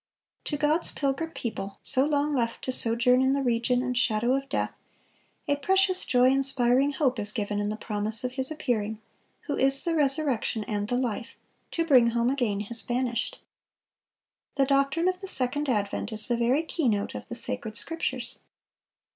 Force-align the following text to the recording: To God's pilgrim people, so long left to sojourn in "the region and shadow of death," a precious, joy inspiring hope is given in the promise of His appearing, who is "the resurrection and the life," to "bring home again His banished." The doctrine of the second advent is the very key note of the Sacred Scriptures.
To 0.45 0.57
God's 0.57 0.91
pilgrim 0.91 1.29
people, 1.29 1.77
so 1.83 2.05
long 2.05 2.33
left 2.33 2.63
to 2.63 2.71
sojourn 2.71 3.21
in 3.21 3.33
"the 3.33 3.43
region 3.43 3.83
and 3.83 3.95
shadow 3.95 4.33
of 4.33 4.49
death," 4.49 4.79
a 5.47 5.57
precious, 5.57 6.05
joy 6.05 6.31
inspiring 6.31 6.93
hope 6.93 7.19
is 7.19 7.31
given 7.31 7.59
in 7.59 7.69
the 7.69 7.75
promise 7.75 8.23
of 8.23 8.31
His 8.31 8.49
appearing, 8.49 8.99
who 9.41 9.55
is 9.55 9.83
"the 9.83 9.93
resurrection 9.93 10.63
and 10.63 10.87
the 10.87 10.97
life," 10.97 11.35
to 11.69 11.85
"bring 11.85 12.07
home 12.09 12.31
again 12.31 12.61
His 12.61 12.81
banished." 12.81 13.37
The 14.55 14.65
doctrine 14.65 15.07
of 15.07 15.21
the 15.21 15.27
second 15.27 15.69
advent 15.69 16.11
is 16.11 16.27
the 16.27 16.35
very 16.35 16.63
key 16.63 16.89
note 16.89 17.13
of 17.13 17.27
the 17.27 17.35
Sacred 17.35 17.77
Scriptures. 17.77 18.39